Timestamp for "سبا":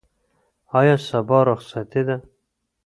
1.07-1.39